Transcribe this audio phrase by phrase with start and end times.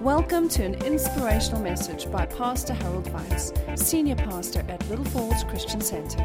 [0.00, 5.80] Welcome to an inspirational message by Pastor Harold Weitsz, Senior Pastor at Little Falls Christian
[5.80, 6.22] Center.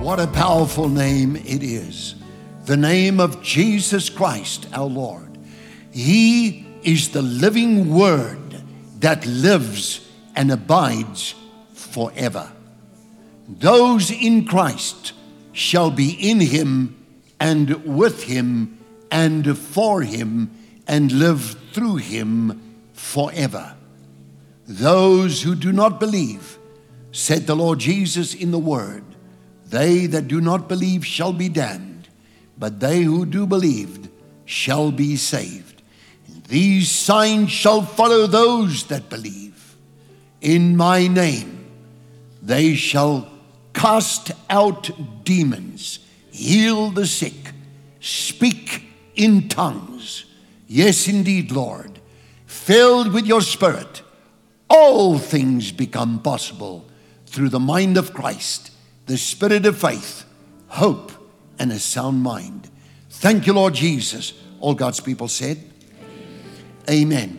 [0.00, 2.14] What a powerful name it is.
[2.66, 5.36] The name of Jesus Christ, our Lord.
[5.90, 8.62] He is the living word
[9.00, 11.34] that lives and abides
[11.72, 12.52] forever.
[13.48, 15.12] Those in Christ
[15.52, 17.04] shall be in him
[17.40, 18.78] and with him
[19.10, 20.52] and for him
[20.86, 23.74] and live through him forever.
[24.66, 26.58] Those who do not believe,
[27.12, 29.04] said the Lord Jesus in the Word,
[29.66, 32.08] they that do not believe shall be damned,
[32.56, 34.08] but they who do believe
[34.44, 35.82] shall be saved.
[36.48, 39.76] These signs shall follow those that believe.
[40.40, 41.66] In my name
[42.42, 43.28] they shall
[43.72, 44.90] cast out
[45.24, 45.98] demons,
[46.30, 47.52] heal the sick,
[48.00, 48.84] speak
[49.16, 50.26] in tongues.
[50.74, 52.00] Yes, indeed, Lord.
[52.46, 54.02] Filled with your Spirit,
[54.68, 56.84] all things become possible
[57.26, 58.72] through the mind of Christ,
[59.06, 60.24] the Spirit of faith,
[60.66, 61.12] hope,
[61.60, 62.68] and a sound mind.
[63.08, 64.32] Thank you, Lord Jesus.
[64.58, 65.62] All God's people said,
[66.90, 67.38] Amen.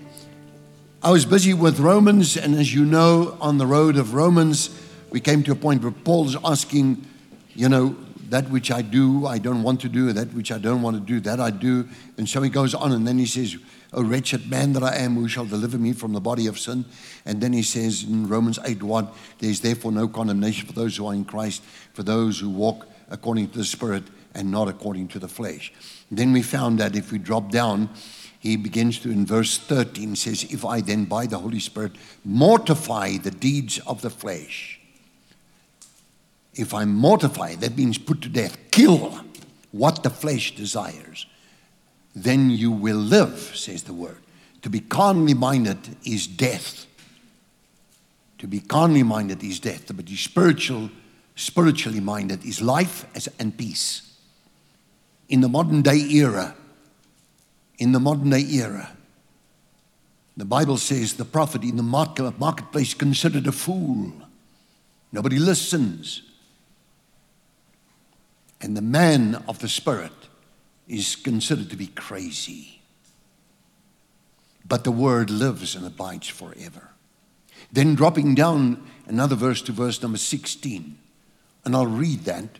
[1.03, 4.69] I was busy with Romans, and as you know, on the road of Romans,
[5.09, 7.05] we came to a point where Paul's asking,
[7.53, 7.97] you know,
[8.35, 11.01] that which I do, I don't want to do, that which I don't want to
[11.01, 11.87] do, that I do.
[12.17, 13.55] And so he goes on, and then he says,
[13.93, 16.83] O wretched man that I am, who shall deliver me from the body of sin?
[17.25, 19.07] And then he says in Romans 8 1,
[19.39, 23.51] there's therefore no condemnation for those who are in Christ, for those who walk according
[23.51, 25.71] to the Spirit and not according to the flesh.
[26.11, 27.89] Then we found that if we drop down,
[28.37, 31.93] he begins to, in verse 13, says, If I then by the Holy Spirit
[32.25, 34.74] mortify the deeds of the flesh,
[36.55, 39.21] if I mortify, that means put to death, kill
[39.71, 41.25] what the flesh desires,
[42.15, 44.19] then you will live, says the word.
[44.61, 46.85] To be carnally minded is death.
[48.39, 50.89] To be carnally minded is death, but the spiritual,
[51.35, 53.05] spiritually minded is life
[53.37, 54.13] and peace.
[55.27, 56.55] In the modern day era,
[57.77, 58.95] in the modern day era,
[60.37, 64.13] the Bible says the prophet in the market, marketplace considered a fool.
[65.11, 66.21] Nobody listens.
[68.61, 70.11] And the man of the Spirit
[70.87, 72.81] is considered to be crazy.
[74.67, 76.89] But the word lives and abides forever.
[77.71, 80.97] Then dropping down another verse to verse number 16.
[81.65, 82.59] And I'll read that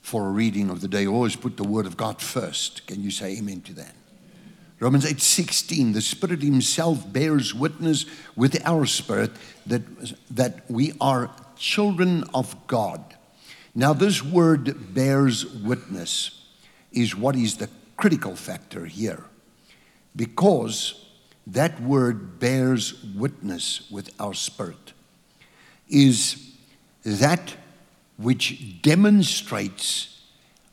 [0.00, 1.06] for a reading of the day.
[1.06, 2.86] Always put the word of God first.
[2.86, 3.94] Can you say amen to that?
[4.80, 9.30] Romans 8 16, the Spirit Himself bears witness with our spirit
[9.66, 9.82] that,
[10.30, 13.14] that we are children of God.
[13.74, 16.44] Now, this word bears witness
[16.92, 19.24] is what is the critical factor here
[20.16, 21.06] because
[21.46, 24.92] that word bears witness with our spirit
[25.88, 26.54] is
[27.04, 27.54] that
[28.16, 30.22] which demonstrates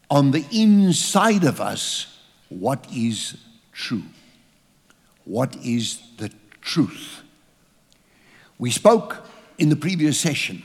[0.09, 2.19] on the inside of us
[2.49, 3.37] what is
[3.71, 4.03] true.
[5.25, 6.31] What is the
[6.61, 7.21] truth?
[8.57, 9.25] We spoke
[9.57, 10.63] in the previous session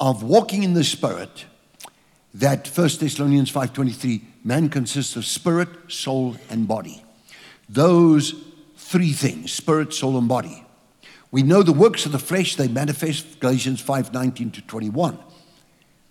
[0.00, 1.44] of walking in the spirit
[2.32, 7.04] that 1 Thessalonians 5:23 man consists of spirit, soul and body.
[7.68, 8.34] Those
[8.76, 10.64] three things, spirit, soul and body.
[11.30, 15.18] We know the works of the flesh they manifest Galatians 5:19 to 21.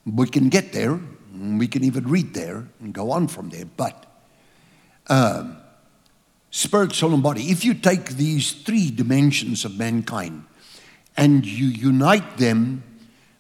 [0.06, 1.00] We can get there,
[1.34, 4.06] we can even read there and go on from there, but
[5.08, 5.58] um,
[6.52, 7.50] spirit, soul and body.
[7.50, 10.46] If you take these three dimensions of mankind
[11.18, 12.84] and you unite them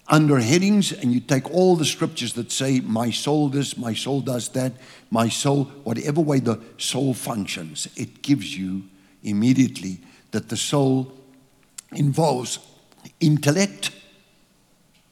[0.09, 4.21] under headings and you take all the scriptures that say, My soul this, my soul
[4.21, 4.73] does that,
[5.11, 8.83] my soul, whatever way the soul functions, it gives you
[9.23, 9.99] immediately
[10.31, 11.11] that the soul
[11.91, 12.59] involves
[13.19, 13.91] intellect,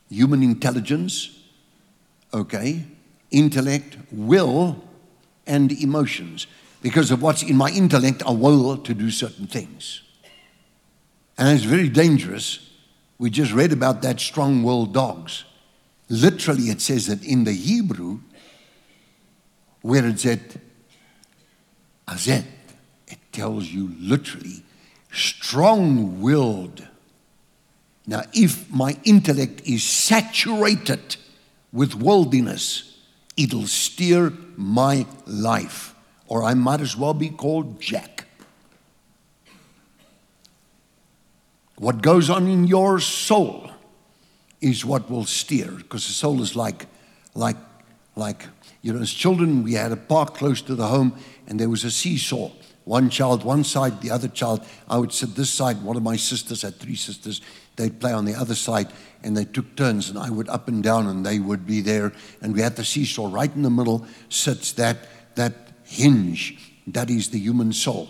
[0.10, 1.40] human intelligence,
[2.34, 2.84] okay,
[3.32, 4.84] intellect, will,
[5.46, 6.48] and emotions.
[6.82, 10.02] Because of what's in my intellect, I will to do certain things.
[11.38, 12.67] And it's very dangerous
[13.20, 15.44] we just read about that strong willed dogs.
[16.10, 18.20] Literally, it says that in the Hebrew,
[19.82, 20.58] where it's at
[22.08, 22.46] Azet,
[23.08, 24.64] it tells you literally
[25.12, 26.88] strong willed.
[28.06, 31.18] Now, if my intellect is saturated
[31.74, 32.98] with worldliness,
[33.36, 35.94] it'll steer my life,
[36.28, 38.17] or I might as well be called Jack.
[41.78, 43.70] What goes on in your soul
[44.62, 46.88] is what will steer, because the soul is like,
[47.36, 47.58] like,
[48.16, 48.48] like,
[48.82, 51.14] you know, as children, we had a park close to the home,
[51.48, 52.50] and there was a seesaw
[52.88, 54.66] one child one side, the other child.
[54.90, 55.84] I would sit this side.
[55.84, 57.42] One of my sisters had three sisters.
[57.76, 58.88] They'd play on the other side,
[59.24, 62.14] and they took turns, and I would up and down, and they would be there.
[62.42, 63.30] And we had the seesaw.
[63.30, 64.98] Right in the middle sits that,
[65.36, 65.54] that
[65.84, 66.58] hinge.
[66.88, 68.08] That is the human soul.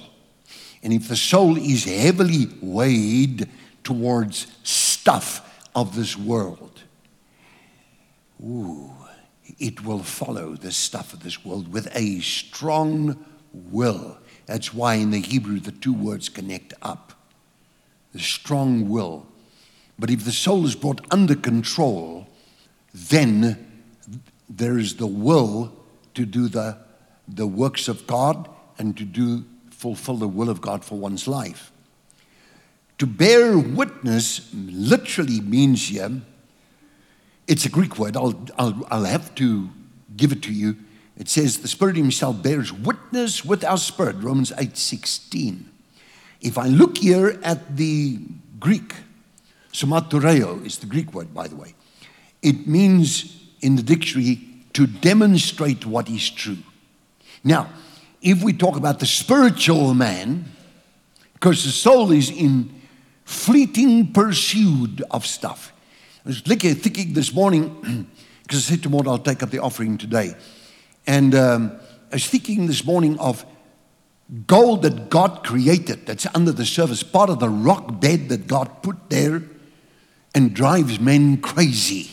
[0.88, 3.50] And if the soul is heavily weighed
[3.84, 6.82] towards stuff of this world,
[8.42, 8.94] ooh,
[9.60, 14.18] it will follow the stuff of this world with a strong will.
[14.46, 17.12] That's why in the Hebrew the two words connect up.
[18.14, 19.26] The strong will.
[20.00, 22.28] But if the soul is brought under control,
[22.94, 23.84] then
[24.48, 25.74] there is the will
[26.14, 26.78] to do the,
[27.28, 28.48] the works of God
[28.80, 29.44] and to do
[29.78, 31.72] fulfill the will of God for one's life.
[32.98, 36.20] To bear witness literally means here,
[37.48, 38.18] it's a Greek word.
[38.18, 39.70] I'll, I'll, I'll have to
[40.16, 40.78] give it to you.
[41.16, 45.70] It says the Spirit Himself bears witness with our spirit, Romans 8 16.
[46.42, 48.20] If I look here at the
[48.60, 48.96] Greek,
[49.72, 51.76] somatureo is the Greek word, by the way,
[52.42, 54.40] it means in the dictionary
[54.74, 56.58] to demonstrate what is true.
[57.44, 57.70] Now,
[58.22, 60.46] if we talk about the spiritual man,
[61.34, 62.82] because the soul is in
[63.24, 65.74] fleeting pursuit of stuff.
[66.26, 68.08] I was thinking this morning,
[68.44, 70.36] because I said to Maud, I'll take up the offering today.
[71.06, 71.80] And um,
[72.12, 73.46] I was thinking this morning of
[74.46, 78.82] gold that God created that's under the surface, part of the rock bed that God
[78.82, 79.44] put there
[80.34, 82.12] and drives men crazy.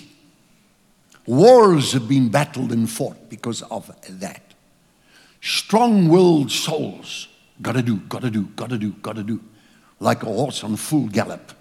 [1.26, 3.90] Wars have been battled and fought because of
[4.20, 4.53] that
[5.44, 7.28] strong willed souls.
[7.60, 9.40] Gotta do, gotta do, gotta do, gotta do.
[10.00, 11.52] Like a horse on full gallop.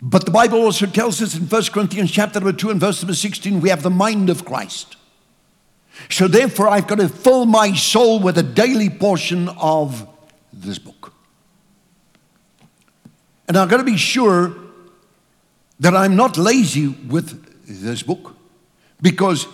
[0.00, 3.14] But the Bible also tells us in 1 Corinthians chapter number 2 and verse number
[3.14, 4.96] 16, we have the mind of Christ.
[6.08, 10.08] So therefore, I've got to fill my soul with a daily portion of
[10.52, 11.12] this book.
[13.46, 14.56] And I've got to be sure
[15.78, 18.34] that I'm not lazy with this book
[19.02, 19.46] because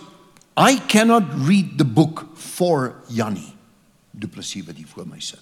[0.59, 3.55] I cannot read the book for Yanni
[4.13, 5.39] du Plessis wat hier voor my sit.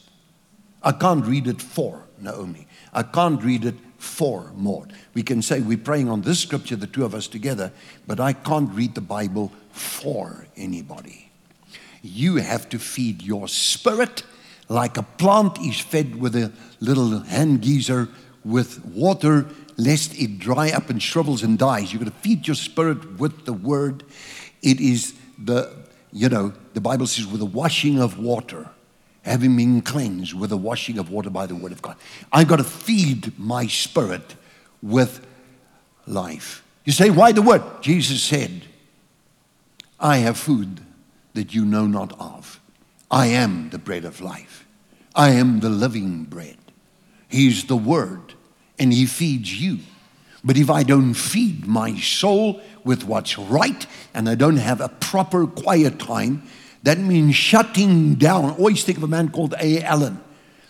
[0.83, 2.67] I can't read it for Naomi.
[2.93, 4.93] I can't read it for Maud.
[5.15, 7.71] We can say we're praying on this scripture, the two of us together,
[8.05, 11.31] but I can't read the Bible for anybody.
[12.03, 14.21] You have to feed your spirit
[14.69, 18.07] like a plant is fed with a little hand geyser
[18.45, 19.47] with water,
[19.77, 21.91] lest it dry up and shrivels and dies.
[21.91, 24.03] You've got to feed your spirit with the word
[24.61, 25.71] it is the,
[26.11, 28.69] you know, the Bible says, with the washing of water,
[29.23, 31.97] having been cleansed with the washing of water by the word of God.
[32.31, 34.35] I've got to feed my spirit
[34.81, 35.25] with
[36.05, 36.63] life.
[36.85, 37.61] You say, why the word?
[37.81, 38.63] Jesus said,
[39.99, 40.79] I have food
[41.33, 42.59] that you know not of.
[43.11, 44.65] I am the bread of life.
[45.13, 46.57] I am the living bread.
[47.27, 48.33] He's the word,
[48.79, 49.79] and he feeds you.
[50.47, 54.87] But if I don't feed my soul with what's right and I don't have a
[54.87, 56.43] proper quiet time,
[56.83, 58.51] that means shutting down.
[58.51, 59.83] Always think of a man called A.
[59.83, 60.21] Allen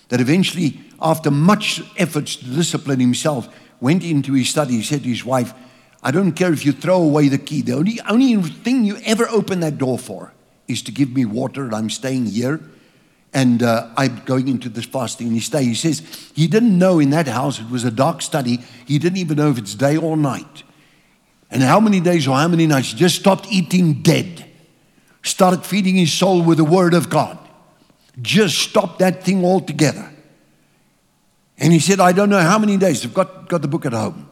[0.09, 3.47] that eventually, after much efforts to discipline himself,
[3.79, 4.77] went into his study.
[4.77, 5.53] He said to his wife,
[6.01, 7.61] I don't care if you throw away the key.
[7.61, 10.33] The only, only thing you ever open that door for
[10.67, 12.61] is to give me water, and I'm staying here.
[13.33, 15.27] And uh, I'm going into this fasting.
[15.27, 15.65] And he.
[15.65, 18.59] He says he didn't know in that house it was a dark study.
[18.85, 20.63] He didn't even know if it's day or night.
[21.49, 22.91] And how many days or how many nights?
[22.91, 24.45] He just stopped eating dead.
[25.23, 27.37] Started feeding his soul with the word of God.
[28.21, 30.09] Just stopped that thing altogether.
[31.57, 33.03] And he said, I don't know how many days.
[33.05, 34.29] I've got, got the book at home,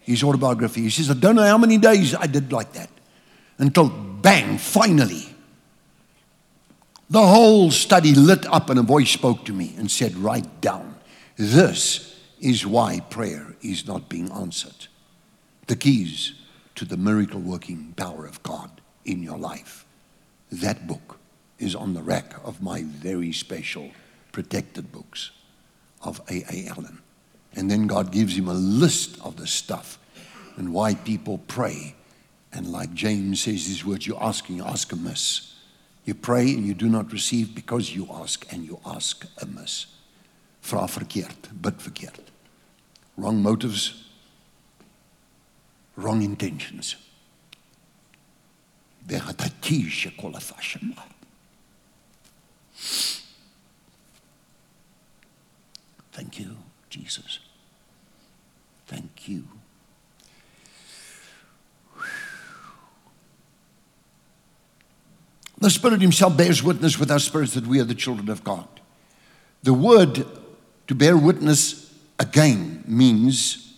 [0.00, 0.82] his autobiography.
[0.82, 2.90] He says, I don't know how many days I did like that.
[3.58, 5.33] Until bang, finally,
[7.10, 10.96] the whole study lit up and a voice spoke to me and said, Write down.
[11.36, 14.88] This is why prayer is not being answered.
[15.66, 16.34] The keys
[16.74, 19.84] to the miracle working power of God in your life.
[20.50, 21.18] That book
[21.58, 23.90] is on the rack of my very special
[24.32, 25.30] protected books
[26.02, 26.44] of A.
[26.52, 26.68] A.
[26.68, 26.98] Allen.
[27.54, 29.98] And then God gives him a list of the stuff
[30.56, 31.94] and why people pray.
[32.52, 35.53] And like James says these words, you ask and you ask amiss.
[36.04, 39.86] You pray and you do not receive because you ask and you ask amiss.
[40.62, 42.20] Vra verkeerd, bid verkeerd.
[43.16, 44.04] Wrong motives,
[45.96, 46.96] wrong intentions.
[56.12, 56.56] Thank you,
[56.88, 57.40] Jesus.
[58.86, 59.44] Thank you.
[65.64, 68.68] The Spirit Himself bears witness with our spirits that we are the children of God.
[69.62, 70.26] The word
[70.88, 73.72] to bear witness again means,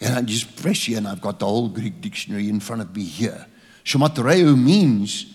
[0.00, 2.94] and I'm just press here, and I've got the whole Greek dictionary in front of
[2.94, 3.48] me here.
[3.84, 5.34] Shomatereo means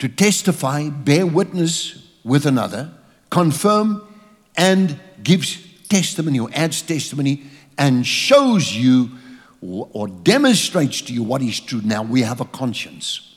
[0.00, 2.90] to testify, bear witness with another,
[3.30, 4.04] confirm,
[4.56, 5.56] and gives
[5.88, 7.44] testimony or adds testimony
[7.78, 9.12] and shows you
[9.62, 11.80] or demonstrates to you what is true.
[11.84, 13.33] Now we have a conscience.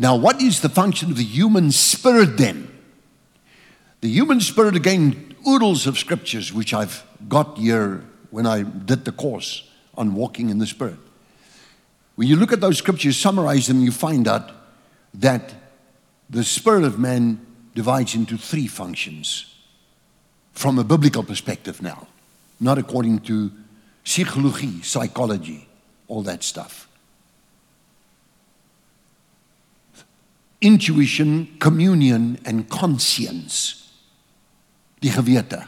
[0.00, 2.74] Now, what is the function of the human spirit then?
[4.00, 9.12] The human spirit, again, oodles of scriptures which I've got here when I did the
[9.12, 10.96] course on walking in the spirit.
[12.16, 14.50] When you look at those scriptures, summarize them, you find out
[15.12, 15.52] that
[16.30, 19.54] the spirit of man divides into three functions
[20.52, 22.08] from a biblical perspective now,
[22.58, 23.52] not according to
[24.04, 25.68] psychology, psychology,
[26.08, 26.88] all that stuff.
[30.60, 33.92] Intuition, communion, and conscience.
[35.00, 35.66] Die gewete.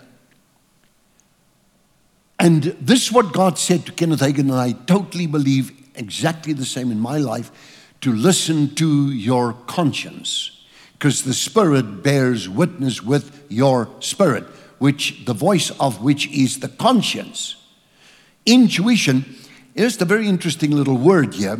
[2.38, 6.64] And this is what God said to Kenneth Hagin, and I totally believe exactly the
[6.64, 7.50] same in my life
[8.00, 14.44] to listen to your conscience because the spirit bears witness with your spirit
[14.78, 17.56] which the voice of which is the conscience
[18.44, 19.25] intuition
[19.75, 21.58] here's the very interesting little word here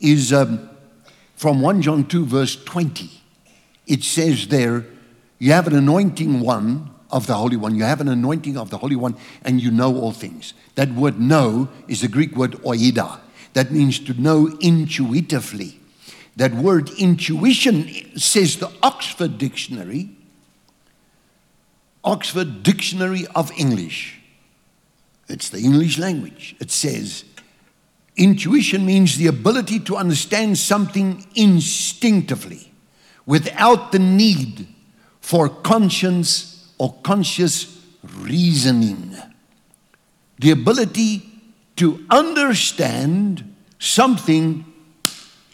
[0.00, 0.68] is um,
[1.36, 3.10] from 1 john 2 verse 20
[3.86, 4.84] it says there
[5.38, 8.78] you have an anointing one of the holy one you have an anointing of the
[8.78, 9.14] holy one
[9.44, 13.20] and you know all things that word know is the greek word oida
[13.54, 15.80] that means to know intuitively.
[16.36, 20.10] That word intuition says the Oxford Dictionary,
[22.02, 24.20] Oxford Dictionary of English.
[25.28, 26.56] It's the English language.
[26.60, 27.24] It says
[28.16, 32.72] intuition means the ability to understand something instinctively
[33.26, 34.66] without the need
[35.20, 37.82] for conscience or conscious
[38.18, 39.16] reasoning.
[40.38, 41.30] The ability
[41.76, 44.64] to understand something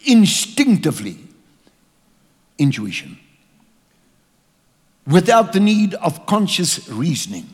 [0.05, 1.17] instinctively
[2.57, 3.17] intuition
[5.07, 7.49] without the need of conscious reasoning.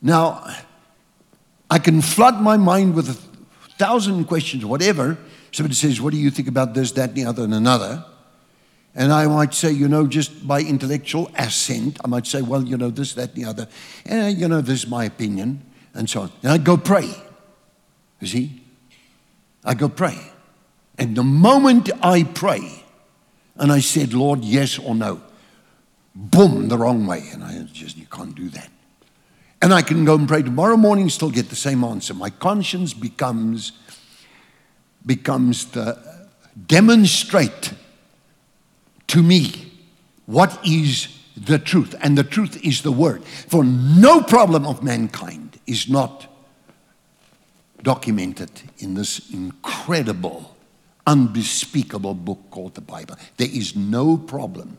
[0.00, 0.46] Now,
[1.70, 3.14] I can flood my mind with a
[3.78, 5.18] thousand questions, whatever.
[5.52, 8.04] Somebody says, What do you think about this, that, and the other, and another?
[8.96, 12.78] And I might say, you know, just by intellectual assent, I might say, well, you
[12.78, 13.68] know, this, that, and the other.
[14.06, 16.32] And, you know, this is my opinion and so on.
[16.42, 17.14] And I go pray.
[18.20, 18.62] You see?
[19.62, 20.18] I go pray.
[20.96, 22.84] And the moment I pray,
[23.56, 25.20] and I said, Lord, yes or no,
[26.14, 27.28] boom, the wrong way.
[27.32, 28.70] And I just, you can't do that.
[29.62, 32.14] And I can go and pray tomorrow morning, still get the same answer.
[32.14, 33.72] My conscience becomes,
[35.04, 35.98] becomes the
[36.66, 37.72] demonstrate
[39.08, 39.72] to me
[40.26, 41.94] what is the truth.
[42.02, 43.24] And the truth is the word.
[43.24, 46.26] For no problem of mankind is not
[47.82, 50.56] documented in this incredible,
[51.06, 53.16] unbespeakable book called the Bible.
[53.36, 54.78] There is no problem.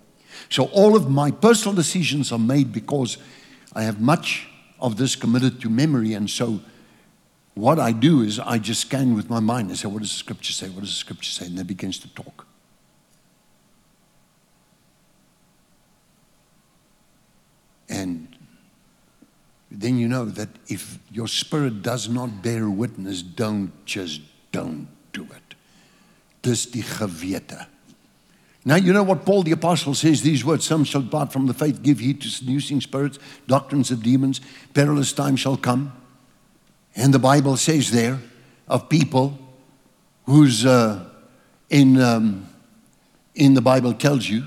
[0.49, 3.17] So all of my personal decisions are made because
[3.73, 4.47] I have much
[4.79, 6.13] of this committed to memory.
[6.13, 6.61] And so
[7.55, 10.17] what I do is I just scan with my mind and say, What does the
[10.17, 10.69] scripture say?
[10.69, 11.45] What does the scripture say?
[11.47, 12.45] And then begins to talk.
[17.89, 18.27] And
[19.71, 25.23] then you know that if your spirit does not bear witness, don't just don't do
[25.23, 25.55] it.
[26.41, 27.67] Dis die gewete.
[28.67, 31.53] Now you know what Paul the apostle says these words some shall depart from the
[31.53, 34.41] faith give heed to seducing spirits doctrines of demons
[34.73, 35.93] perilous time shall come
[36.93, 38.19] and the bible says there
[38.67, 39.39] of people
[40.25, 41.05] who's uh,
[41.69, 42.45] in um,
[43.35, 44.43] in the bible tells you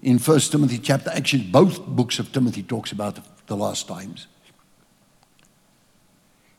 [0.00, 4.28] in first timothy chapter actually both books of timothy talks about the last times.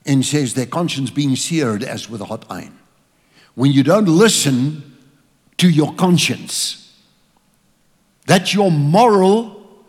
[0.06, 2.78] And says their conscience being seared as with a hot iron.
[3.56, 4.89] When you don't listen
[5.60, 6.98] to your conscience,
[8.26, 9.84] that's your moral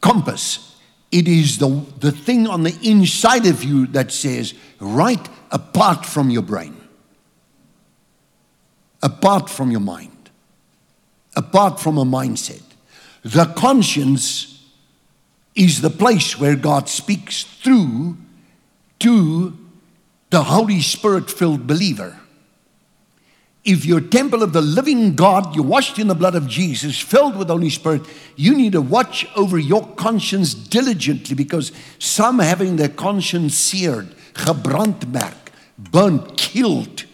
[0.00, 0.76] compass.
[1.10, 6.30] It is the, the thing on the inside of you that says, right apart from
[6.30, 6.76] your brain,
[9.02, 10.30] apart from your mind,
[11.36, 12.62] apart from a mindset.
[13.22, 14.64] The conscience
[15.54, 18.16] is the place where God speaks through
[19.00, 19.56] to
[20.30, 22.18] the Holy Spirit filled believer.
[23.64, 27.36] If you're temple of the living God, you're washed in the blood of Jesus, filled
[27.36, 28.02] with the Holy Spirit,
[28.34, 35.36] you need to watch over your conscience diligently because some having their conscience seared, gebrandmerk,
[35.78, 37.04] burnt, killed,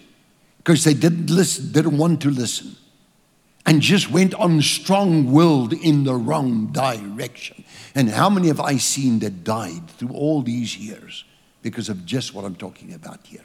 [0.58, 2.76] because they didn't listen, didn't want to listen,
[3.66, 7.62] and just went on strong willed in the wrong direction.
[7.94, 11.24] And how many have I seen that died through all these years
[11.60, 13.44] because of just what I'm talking about here?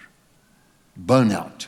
[0.97, 1.67] Burnout.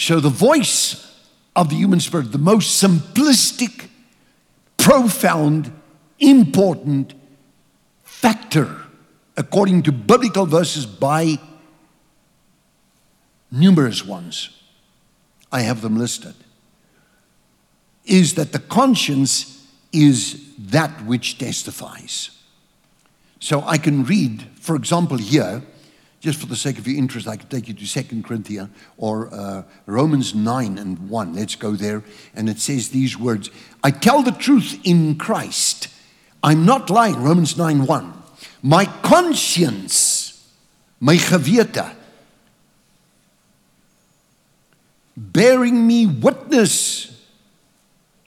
[0.00, 1.14] So, the voice
[1.54, 3.88] of the human spirit, the most simplistic,
[4.78, 5.70] profound,
[6.18, 7.12] important
[8.02, 8.76] factor
[9.36, 11.38] according to biblical verses by
[13.52, 14.58] numerous ones.
[15.52, 16.34] I have them listed.
[18.06, 22.30] Is that the conscience is that which testifies.
[23.38, 25.62] So I can read, for example, here,
[26.20, 29.32] just for the sake of your interest, I can take you to Second Corinthians or
[29.32, 31.34] uh, Romans 9 and 1.
[31.34, 32.04] Let's go there.
[32.34, 33.50] And it says these words
[33.82, 35.88] I tell the truth in Christ.
[36.42, 37.22] I'm not lying.
[37.22, 38.20] Romans 9 1
[38.62, 40.52] my conscience,
[40.98, 41.94] my gewete,
[45.16, 47.06] bearing me witness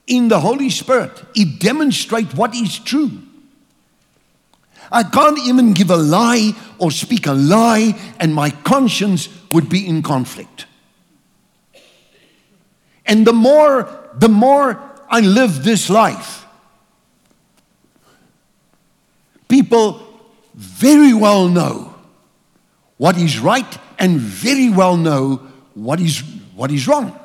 [0.08, 1.24] in the Holy Spirit.
[1.36, 3.22] It demonstrates what is true.
[4.94, 9.86] I can't even give a lie or speak a lie, and my conscience would be
[9.88, 10.68] in conflict.
[13.06, 16.46] And the more, the more I live this life,
[19.50, 20.00] people
[20.54, 21.96] very well know
[22.98, 25.42] what is right and very well know
[25.74, 26.20] what is,
[26.56, 27.20] what is wrong.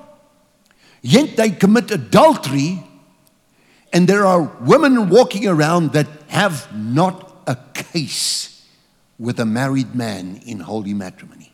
[1.03, 2.83] Yet they commit adultery,
[3.93, 7.28] and there are women walking around that have not
[7.99, 8.64] case
[9.19, 11.52] with a married man in holy matrimony.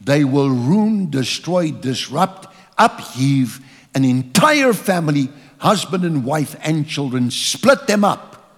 [0.00, 3.60] They will ruin, destroy, disrupt, upheave
[3.94, 8.50] an entire family, husband and wife and children, split them up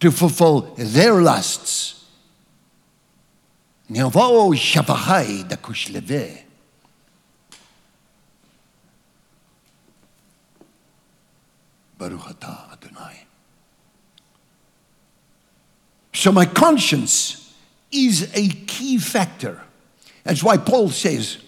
[0.00, 2.04] to fulfill their lusts.
[11.98, 13.21] Baruch atah Adonai.
[16.12, 17.54] So my conscience
[17.90, 19.60] is a key factor.
[20.24, 21.38] That's why Paul says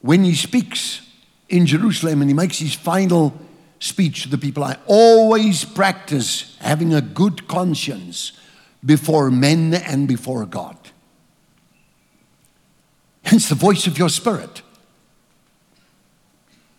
[0.00, 1.00] when he speaks
[1.48, 3.38] in Jerusalem and he makes his final
[3.78, 4.64] speech to the people.
[4.64, 8.32] I always practice having a good conscience
[8.84, 10.76] before men and before God.
[13.24, 14.62] It's the voice of your spirit.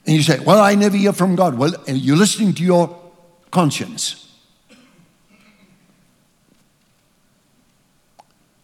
[0.06, 1.58] And you say, Well, I never hear from God.
[1.58, 2.97] Well, you're listening to your
[3.51, 4.27] conscience.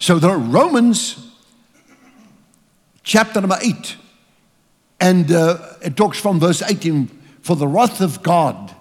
[0.03, 1.31] So are Romans
[3.03, 3.95] chapter number 8,
[4.99, 7.07] and uh, it talks from verse 18
[7.41, 8.75] for the wrath of God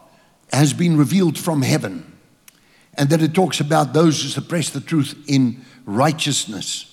[0.52, 2.12] has been revealed from heaven.
[2.94, 6.92] And then it talks about those who suppress the truth in righteousness,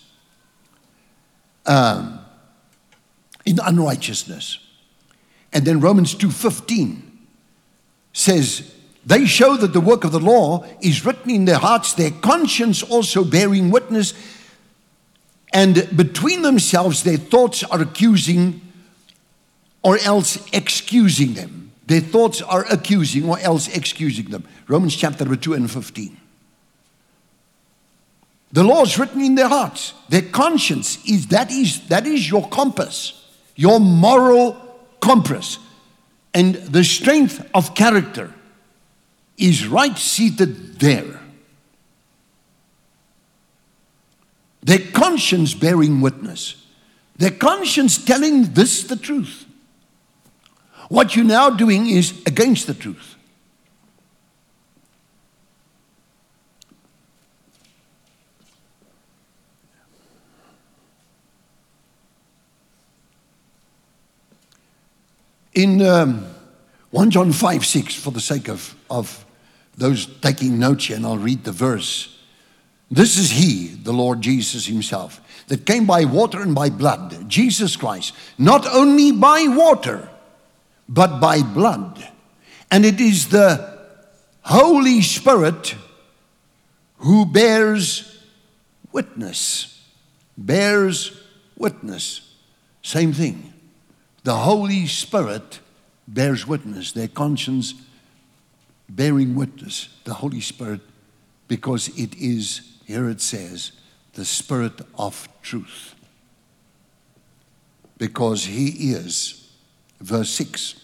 [1.66, 2.20] um,
[3.48, 4.60] in unrighteousness.
[5.52, 7.02] And then Romans 2:15
[8.14, 12.12] says, They show that the work of the law is written in their hearts, their
[12.12, 14.14] conscience also bearing witness,
[15.52, 18.62] and between themselves their thoughts are accusing
[19.82, 21.72] or else excusing them.
[21.88, 24.46] Their thoughts are accusing or else excusing them.
[24.68, 26.18] Romans chapter 2 and 15.
[28.52, 29.94] The law is written in their hearts.
[30.10, 34.54] Their conscience is that is that is your compass, your moral
[35.00, 35.60] compass.
[36.34, 38.34] And the strength of character
[39.40, 41.20] is right seated there.
[44.62, 46.66] Their conscience bearing witness.
[47.18, 49.46] Their conscience telling this the truth.
[50.90, 53.16] What you're now doing is against the truth.
[65.54, 66.26] In um,
[66.92, 69.26] 1 John 5 6, for the sake of, of
[69.80, 72.18] those taking notes here, and I'll read the verse.
[72.92, 77.76] This is He, the Lord Jesus Himself, that came by water and by blood, Jesus
[77.76, 80.10] Christ, not only by water
[80.90, 82.06] but by blood.
[82.72, 83.78] And it is the
[84.42, 85.76] Holy Spirit
[86.98, 88.24] who bears
[88.92, 89.84] witness.
[90.38, 91.16] Bears
[91.56, 92.34] witness.
[92.82, 93.54] Same thing.
[94.24, 95.60] The Holy Spirit
[96.08, 96.92] bears witness.
[96.92, 97.76] Their conscience
[98.90, 99.90] bearing witness.
[100.04, 100.82] The Holy Spirit,
[101.48, 103.72] because it is, here it says,
[104.14, 105.96] the Spirit of truth.
[107.98, 109.50] Because He is
[110.00, 110.76] verse 6.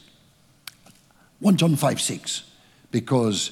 [1.39, 2.43] 1 John 5 6.
[2.91, 3.51] Because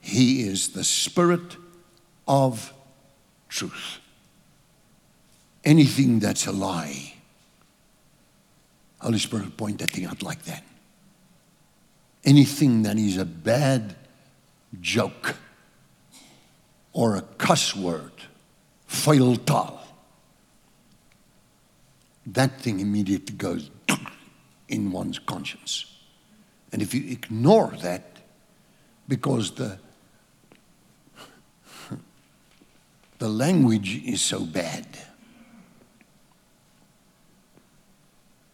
[0.00, 1.56] he is the Spirit
[2.26, 2.72] of
[3.48, 3.98] truth.
[5.64, 7.14] anything that's a lie,
[8.98, 10.64] Holy Spirit point that thing out like that.
[12.24, 13.96] Anything that is a bad
[14.80, 15.36] joke
[16.92, 18.12] or a cuss word,
[18.86, 19.80] fail tal,
[22.26, 23.70] that thing immediately goes
[24.68, 25.86] in one's conscience.
[26.72, 28.12] And if you ignore that,
[29.08, 29.78] because the
[33.18, 34.86] the language is so bad.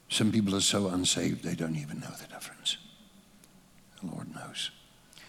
[0.08, 2.78] Some people are so unsaved they don't even know the difference.
[4.00, 4.70] The Lord knows.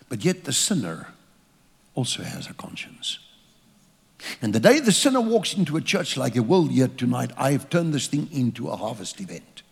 [0.08, 1.13] But yet the sinner
[1.95, 3.19] also has a conscience.
[4.41, 7.51] And the day the sinner walks into a church like you will here tonight, I
[7.51, 9.63] have turned this thing into a harvest event.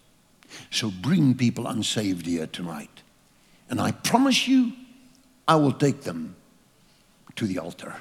[0.72, 3.02] So bring people unsaved here tonight.
[3.70, 4.72] And I promise you,
[5.48, 6.36] I will take them
[7.36, 7.96] to the altar.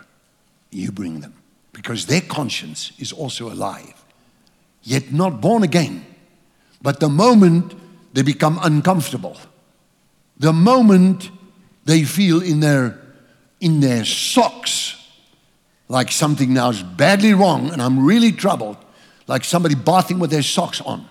[0.70, 1.34] You bring them.
[1.72, 4.04] Because their conscience is also alive,
[4.82, 6.06] yet not born again.
[6.80, 7.74] But the moment
[8.14, 9.36] they become uncomfortable,
[10.38, 11.30] the moment
[11.84, 13.00] they feel in their,
[13.60, 14.96] in their socks
[15.88, 18.76] like something now is badly wrong and I'm really troubled,
[19.26, 21.08] like somebody bathing with their socks on.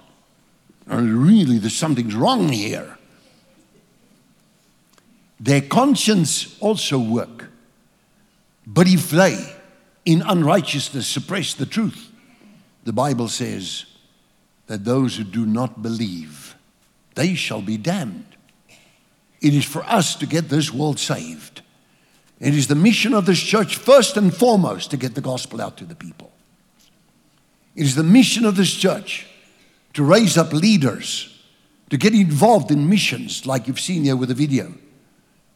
[0.88, 2.98] And really, there's something's wrong here.
[5.40, 7.50] Their conscience also work.
[8.68, 9.56] But if they,
[10.06, 12.12] in unrighteousness, suppress the truth,
[12.84, 13.86] the Bible says
[14.68, 16.56] that those who do not believe,
[17.16, 18.35] they shall be damned.
[19.46, 21.62] It is for us to get this world saved.
[22.40, 25.78] It is the mission of this church, first and foremost, to get the gospel out
[25.78, 26.32] to the people.
[27.76, 29.28] It is the mission of this church
[29.94, 31.44] to raise up leaders,
[31.92, 34.74] to get involved in missions, like you've seen here with the video,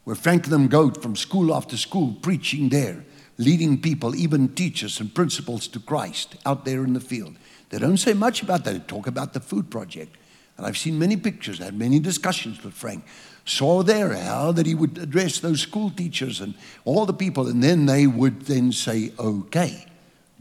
[0.04, 3.04] where Franklin Goat from school after school preaching there,
[3.40, 7.38] leading people, even teachers and principals to Christ out there in the field.
[7.70, 8.74] They don't say much about that.
[8.74, 10.16] They talk about the food project.
[10.58, 13.04] And I've seen many pictures, had many discussions with Frank
[13.50, 16.54] saw there how that he would address those school teachers and
[16.86, 19.86] all the people, and then they would then say, okay,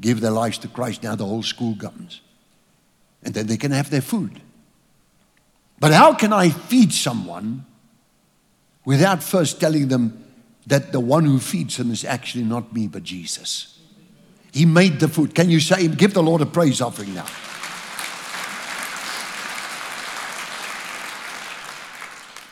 [0.01, 1.03] give their lives to Christ.
[1.03, 2.21] Now the whole school comes.
[3.23, 4.41] And then they can have their food.
[5.81, 7.65] But how can I feed someone
[8.85, 10.25] without first telling them
[10.67, 13.79] that the one who feeds them is actually not me, but Jesus?
[14.53, 15.35] He made the food.
[15.35, 17.27] Can you say, give the Lord a praise offering now?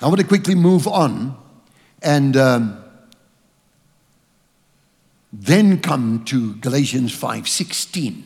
[0.01, 1.37] I want to quickly move on
[2.03, 2.85] and um,
[5.33, 8.23] then come to Galatians 5:16.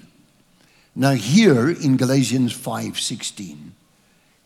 [0.96, 3.72] Now here in Galatians 5:16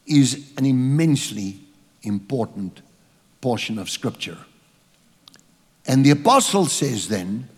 [0.06, 1.60] is an immensely
[2.02, 2.82] important
[3.40, 4.38] portion of scripture.
[5.86, 7.48] And the apostle says then,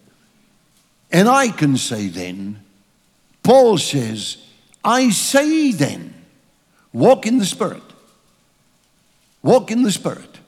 [1.10, 2.60] and I can say then,
[3.42, 4.38] Paul says,
[4.84, 6.14] I say then,
[6.92, 7.85] walk in the Spirit.
[9.46, 10.40] Walk in the Spirit,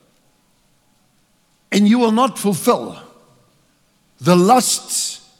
[1.71, 3.01] and you will not fulfill
[4.21, 5.31] the lusts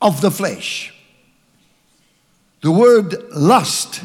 [0.00, 0.94] of the flesh.
[2.62, 4.02] The word lust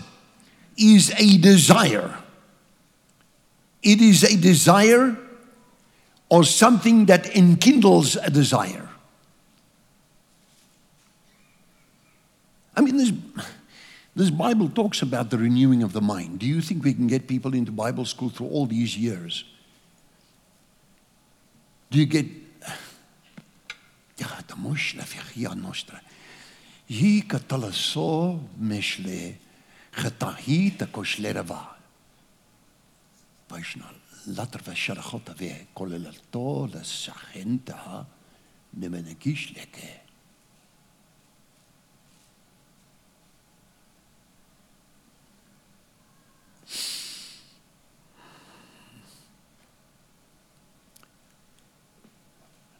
[0.77, 2.17] is a desire.
[3.81, 5.17] It is a desire
[6.27, 8.89] or something that enkindles a desire.
[12.75, 13.13] I mean, there's
[14.17, 16.39] this Bible talks about the renewing of the mind.
[16.39, 19.43] Do you think we can get people into Bible school through all these years?
[21.91, 22.25] Do you get.
[24.17, 24.43] Ta.
[33.49, 33.93] Vaishnal
[34.27, 34.57] later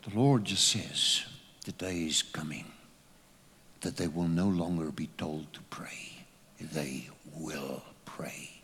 [0.08, 1.26] The Lord just says,
[1.66, 2.72] the day is coming
[3.82, 6.26] that they will no longer be told to pray.
[6.62, 8.62] They will pray.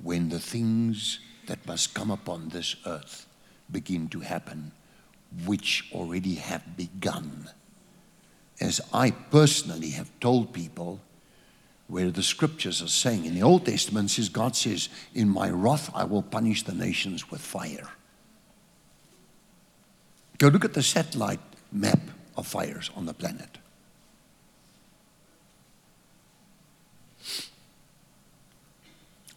[0.00, 3.26] When the things that must come upon this earth
[3.70, 4.70] begin to happen,
[5.44, 7.50] which already have begun.
[8.60, 11.00] As I personally have told people,
[11.88, 15.90] where the scriptures are saying in the Old Testament says God says, In my wrath
[15.94, 17.90] I will punish the nations with fire.
[20.44, 21.40] Go look at the satellite
[21.72, 22.00] map
[22.36, 23.56] of fires on the planet.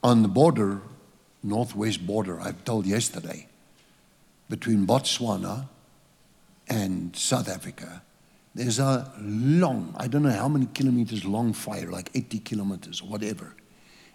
[0.04, 0.82] On the border,
[1.42, 3.48] northwest border, I've told yesterday,
[4.50, 5.70] between Botswana
[6.68, 8.02] and South Africa,
[8.54, 13.08] There's a long, I don't know how many kilometers long fire, like 80 kilometers or
[13.08, 13.56] whatever.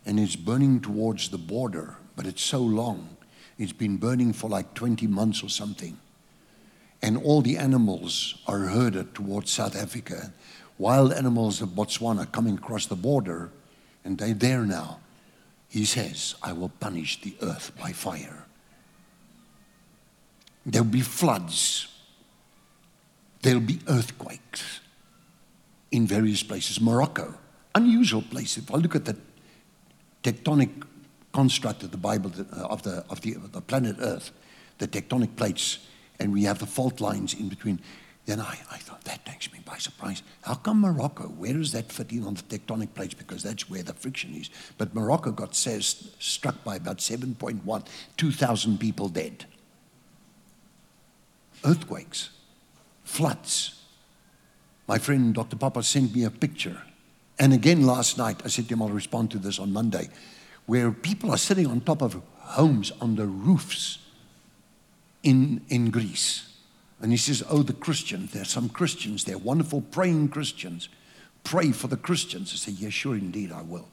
[0.04, 3.16] And it's burning towards the border, but it's so long.
[3.56, 5.96] It's been burning for like 20 months or something.
[7.02, 10.32] And all the animals are herded towards South Africa.
[10.78, 13.50] Wild animals of Botswana coming across the border,
[14.04, 15.00] and they're there now.
[15.68, 18.44] He says, I will punish the earth by fire.
[20.64, 21.88] There'll be floods.
[23.42, 24.80] There'll be earthquakes
[25.90, 26.80] in various places.
[26.80, 27.34] Morocco,
[27.74, 28.56] unusual place.
[28.56, 29.16] If I look at the
[30.22, 30.70] tectonic
[31.32, 34.30] construct of the Bible, of the, of the, of the planet Earth,
[34.78, 35.78] the tectonic plates,
[36.18, 37.80] and we have the fault lines in between.
[38.24, 40.22] Then I, I thought, that takes me by surprise.
[40.42, 41.24] How come Morocco?
[41.24, 43.14] Where does that fit in on the tectonic plates?
[43.14, 44.48] Because that's where the friction is.
[44.78, 49.46] But Morocco got says, struck by about 7.1, 2,000 people dead.
[51.64, 52.30] Earthquakes,
[53.02, 53.82] floods.
[54.86, 55.56] My friend Dr.
[55.56, 56.80] Papa sent me a picture.
[57.38, 60.08] And again last night, I said to him, I'll respond to this on Monday,
[60.66, 63.98] where people are sitting on top of homes on the roofs
[65.22, 66.48] in, in Greece.
[67.00, 70.88] And he says, Oh, the Christians, there are some Christians there, wonderful praying Christians.
[71.44, 72.52] Pray for the Christians.
[72.52, 73.88] I say, Yes, sure, indeed, I will.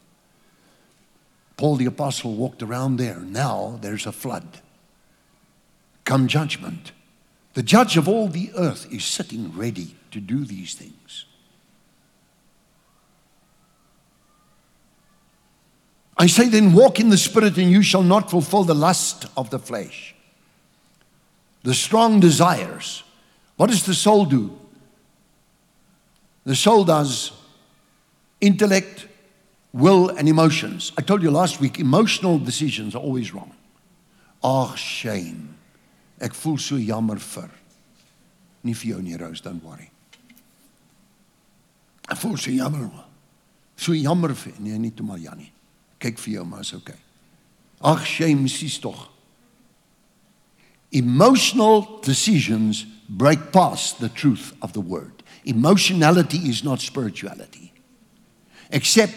[1.58, 3.20] Paul the Apostle walked around there.
[3.20, 4.60] Now there's a flood.
[6.06, 6.92] Come judgment.
[7.54, 11.26] The judge of all the earth is sitting ready to do these things.
[16.18, 19.50] I say, then walk in the Spirit, and you shall not fulfill the lust of
[19.50, 20.16] the flesh
[21.64, 23.04] the strong desires.
[23.58, 24.58] What does the soul do?
[26.46, 27.32] The soul does
[28.42, 29.08] intellect,
[29.74, 30.92] will, and emotions.
[30.98, 33.54] I told you last week, emotional decisions are always wrong.
[34.44, 35.56] Ag, shame.
[36.20, 37.50] Ek voel so jammer vir.
[38.64, 39.92] Nie vir jou nie, Rose, don't worry.
[42.10, 42.90] Ek voel so jammer.
[43.80, 44.56] So jammer vir.
[44.60, 45.52] Nee, nie toe maar Jannie.
[46.00, 46.98] Kyk vir jou, maar is okay.
[47.80, 49.08] Ag, shame, sies tog.
[50.92, 55.24] Emotional decisions break past the truth of the word.
[55.46, 57.74] Emotionality is not spirituality.
[58.72, 59.14] Except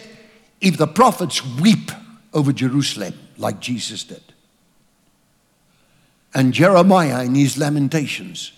[0.60, 1.90] if the prophets weep
[2.32, 4.22] over Jerusalem like Jesus did.
[6.34, 8.52] And Jeremiah in his lamentations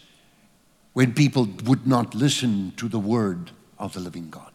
[0.93, 4.53] when people would not listen to the word of the living God.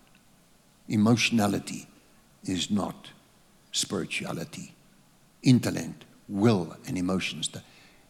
[0.88, 1.88] Emotionality
[2.45, 3.10] is not
[3.72, 4.74] spirituality.
[5.43, 7.50] Intellect, will, and emotions.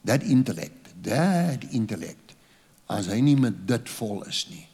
[0.02, 2.36] Dat intellect, dat intellect,
[2.88, 4.66] as hy nie met dit vol is nie.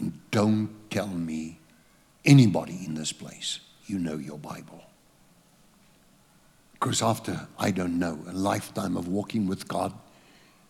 [0.00, 1.58] And don't tell me
[2.24, 4.82] anybody in this place you know your Bible.
[6.72, 9.92] Because after, I don't know, a lifetime of walking with God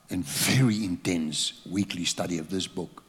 [0.09, 3.05] and very intense weekly study of this book,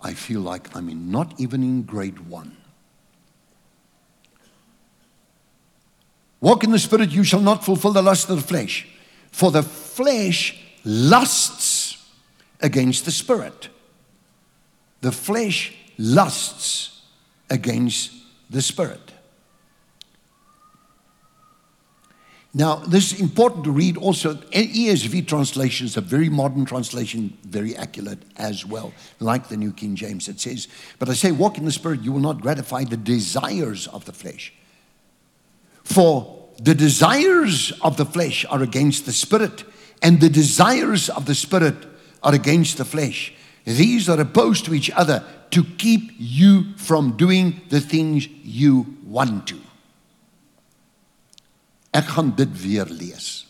[0.00, 2.56] I feel like I'm in, not even in grade one.
[6.40, 8.88] Walk in the Spirit, you shall not fulfill the lust of the flesh.
[9.32, 12.08] For the flesh lusts
[12.60, 13.68] against the spirit.
[15.00, 17.02] The flesh lusts
[17.50, 18.12] against
[18.50, 19.00] the spirit.
[22.54, 24.34] Now, this is important to read also.
[24.34, 29.96] ESV translation is a very modern translation, very accurate as well, like the New King
[29.96, 30.28] James.
[30.28, 30.68] It says,
[30.98, 34.12] But I say, walk in the Spirit, you will not gratify the desires of the
[34.12, 34.52] flesh.
[35.82, 39.64] For the desires of the flesh are against the spirit,
[40.00, 41.74] and the desires of the spirit
[42.22, 43.34] are against the flesh.
[43.64, 49.48] These are opposed to each other to keep you from doing the things you want
[49.48, 49.58] to.
[51.92, 53.44] Ek gaan dit weer lees.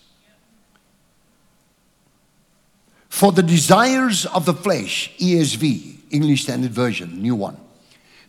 [3.09, 7.57] For the desires of the flesh, ESV, English Standard Version, new one.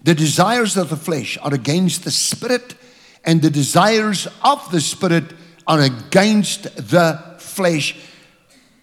[0.03, 2.75] The desires of the flesh are against the spirit
[3.23, 5.33] and the desires of the spirit
[5.65, 7.97] are against the flesh.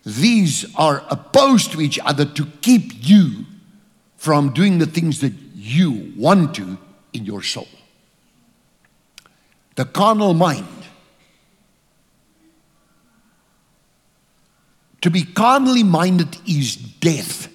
[0.04, 3.44] These are opposed to each other to keep you
[4.16, 6.78] from doing the things that you want to
[7.12, 7.68] in your soul.
[9.76, 10.66] The carnal mind.
[15.02, 17.48] To be carnally minded is death.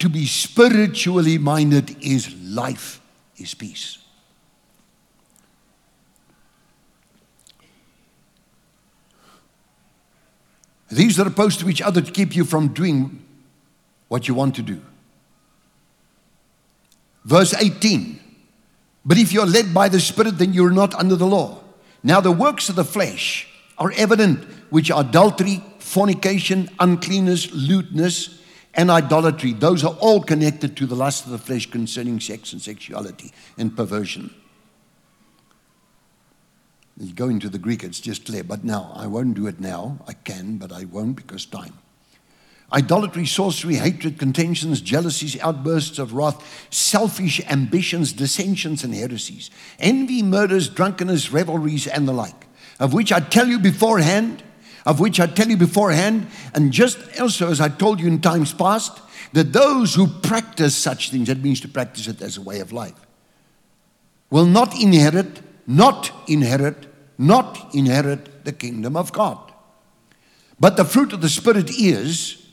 [0.00, 3.00] To be spiritually minded is life,
[3.38, 3.98] is peace.
[10.90, 13.22] These are opposed to each other to keep you from doing
[14.08, 14.80] what you want to do.
[17.24, 18.20] Verse 18
[19.04, 21.62] But if you're led by the Spirit, then you're not under the law.
[22.02, 28.40] Now, the works of the flesh are evident, which are adultery, fornication, uncleanness, lewdness,
[28.74, 29.52] and idolatry.
[29.52, 33.76] Those are all connected to the lust of the flesh concerning sex and sexuality and
[33.76, 34.32] perversion.
[36.98, 38.42] You go into the Greek, it's just clear.
[38.42, 39.98] But now, I won't do it now.
[40.08, 41.74] I can, but I won't because time.
[42.72, 50.68] Idolatry, sorcery, hatred, contentions, jealousies, outbursts of wrath, selfish ambitions, dissensions, and heresies, envy, murders,
[50.68, 52.46] drunkenness, revelries, and the like,
[52.80, 54.42] of which I tell you beforehand,
[54.84, 58.52] of which I tell you beforehand, and just also as I told you in times
[58.52, 59.00] past,
[59.32, 62.72] that those who practice such things, that means to practice it as a way of
[62.72, 62.98] life,
[64.28, 66.85] will not inherit, not inherit,
[67.18, 69.38] not inherit the kingdom of God.
[70.58, 72.46] But the fruit of the Spirit is,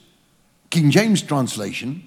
[0.70, 2.04] King James translation,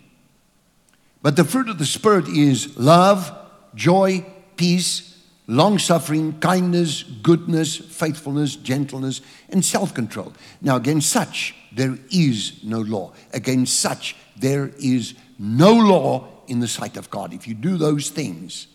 [1.23, 3.33] but the fruit of the Spirit is love,
[3.75, 4.25] joy,
[4.57, 5.17] peace,
[5.47, 10.33] long suffering, kindness, goodness, faithfulness, gentleness, and self control.
[10.61, 13.13] Now, against such there is no law.
[13.33, 17.33] Against such there is no law in the sight of God.
[17.33, 18.67] If you do those things,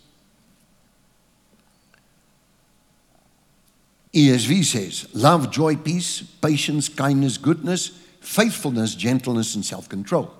[4.13, 10.33] ESV says love, joy, peace, patience, kindness, goodness, faithfulness, gentleness, and self control.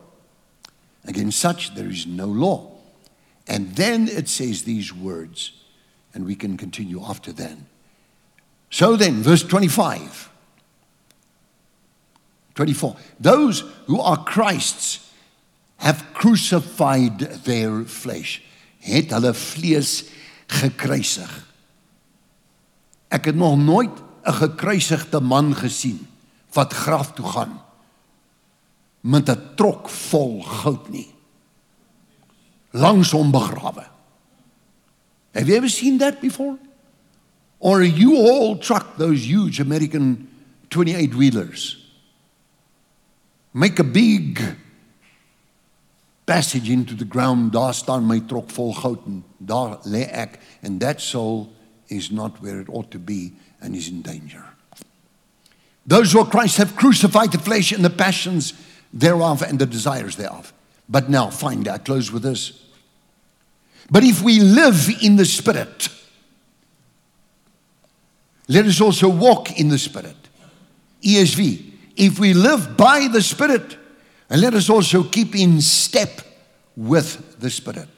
[1.05, 2.71] Against such, there is no law.
[3.47, 5.53] And then it says these words,
[6.13, 7.65] and we can continue after then.
[8.69, 10.29] So then, verse 25,
[12.55, 12.95] 24.
[13.19, 15.09] Those who are Christ's
[15.77, 18.43] have crucified their flesh.
[18.79, 20.05] Het hulle vlees
[20.47, 21.50] gekruisig.
[23.11, 23.91] Ek het nog nooit
[24.23, 26.07] 'n gekruisigde man gesien
[26.53, 27.61] wat graf toe gaan
[29.01, 31.13] met 'n trok vol goud nie.
[32.71, 33.87] Langs hom begrawe.
[35.33, 36.57] Have you ever seen that before?
[37.57, 40.27] Or you all truck those huge American
[40.67, 41.77] 28 wheelers?
[43.51, 44.55] Make a big
[46.25, 47.53] passage into the ground.
[47.53, 51.53] Daar staan my trok vol goud en daar lê ek and that soul
[51.91, 54.43] is not where it ought to be and is in danger.
[55.85, 58.53] Those who are Christ have crucified the flesh and the passions
[58.93, 60.53] thereof and the desires thereof.
[60.87, 62.65] But now, find, I close with this.
[63.89, 65.89] But if we live in the Spirit,
[68.47, 70.15] let us also walk in the Spirit.
[71.01, 71.71] ESV.
[71.97, 73.77] If we live by the Spirit,
[74.29, 76.21] and let us also keep in step
[76.75, 77.89] with the Spirit.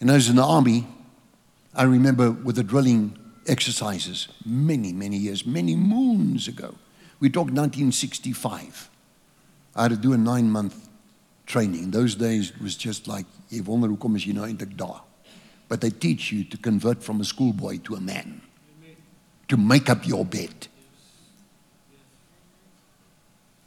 [0.00, 0.86] And as in the army,
[1.78, 6.74] I remember with the drilling exercises many, many years, many moons ago.
[7.20, 8.90] We talk 1965.
[9.76, 10.88] I had to do a nine month
[11.46, 11.84] training.
[11.84, 14.74] In those days, was just like, jy wonder hoekom is jy nou eintlik.
[15.68, 18.40] But they teach you to convert from a schoolboy to a man.
[19.46, 20.66] To make up your bed.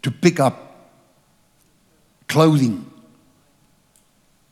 [0.04, 0.92] To pick up
[2.28, 2.92] clothing.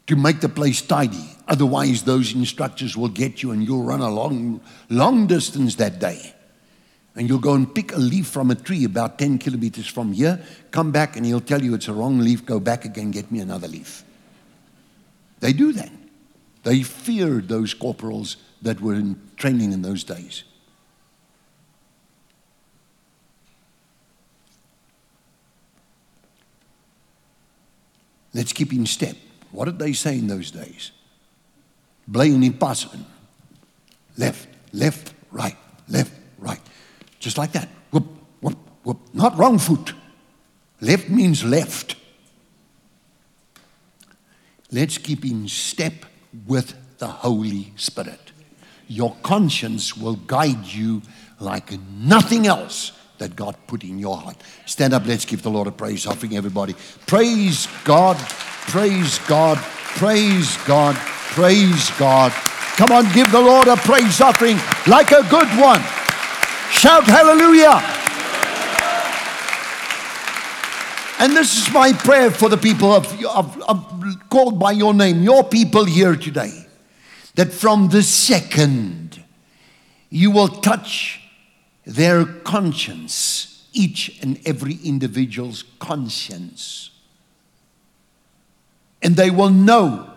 [0.08, 1.36] To make the place tidy.
[1.50, 6.34] Otherwise, those instructors will get you and you'll run a long, long distance that day
[7.16, 10.40] and you'll go and pick a leaf from a tree about 10 kilometers from here,
[10.70, 13.40] come back, and he'll tell you it's a wrong leaf, go back again, get me
[13.40, 14.04] another leaf.
[15.40, 15.92] They do that.
[16.64, 20.44] They feared those corporals that were in training in those days.
[28.36, 29.18] Let's keep in step.
[29.52, 30.92] What did they say in those days?
[32.10, 33.06] Blame in passing.
[34.18, 35.56] Left, left, right,
[35.88, 36.60] left, right.
[37.20, 37.70] Just like that.
[37.92, 38.08] Whoop,
[38.42, 38.98] whoop, whoop.
[39.14, 39.94] Not wrong foot.
[40.82, 41.96] Left means left.
[44.72, 45.94] Let's keep in step
[46.48, 48.32] with the Holy Spirit.
[48.88, 51.04] Your conscience will guide you
[51.40, 54.38] like nothing else that God put in your heart.
[54.66, 56.76] Stand up, let's give the Lord a praise offering, everybody.
[57.06, 60.96] Praise God, praise God, praise God,
[61.34, 62.32] praise God.
[62.78, 65.82] Come on, give the Lord a praise offering like a good one.
[66.72, 67.82] Shout hallelujah.
[71.20, 75.22] And this is my prayer for the people of, of, of, called by your name,
[75.22, 76.66] your people here today,
[77.36, 79.22] that from the second
[80.10, 81.22] you will touch
[81.86, 86.92] their conscience, each and every individual's conscience.
[89.02, 90.09] And they will know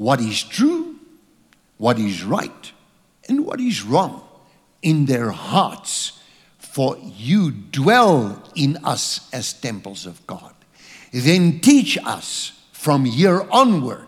[0.00, 0.96] what is true,
[1.76, 2.72] what is right,
[3.28, 4.26] and what is wrong
[4.80, 6.18] in their hearts,
[6.56, 10.54] for you dwell in us as temples of God.
[11.12, 14.06] Then teach us from here onward